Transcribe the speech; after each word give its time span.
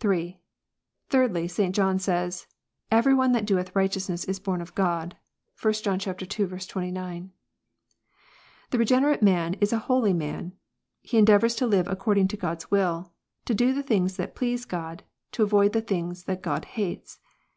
(3) 0.00 0.40
Thirdly, 1.08 1.46
St. 1.46 1.72
John 1.72 2.00
says," 2.00 2.48
Every 2.90 3.14
one 3.14 3.30
that 3.30 3.44
doeth 3.46 3.76
righteous 3.76 4.08
ness 4.08 4.24
is 4.24 4.40
born 4.40 4.60
of 4.60 4.74
God." 4.74 5.16
(1 5.62 5.72
John 5.74 6.00
ii. 6.04 6.14
29.) 6.14 7.22
fU 7.22 7.30
The 8.70 8.78
regenerate 8.78 9.22
man 9.22 9.54
is 9.60 9.72
a 9.72 9.78
holy 9.86 10.12
man. 10.12 10.54
He 11.00 11.16
endeavours 11.16 11.54
to 11.54 11.66
live 11.68 11.86
Jh 11.86 11.92
according 11.92 12.26
to 12.26 12.36
God 12.36 12.56
s 12.56 12.72
will, 12.72 13.12
to 13.44 13.54
do 13.54 13.72
the 13.72 13.84
things 13.84 14.16
that 14.16 14.34
please 14.34 14.64
God, 14.64 15.04
to 15.30 15.42
^ 15.42 15.44
avoid 15.44 15.72
the 15.72 15.80
things 15.80 16.24
that 16.24 16.42
God 16.42 16.64
hates. 16.64 17.20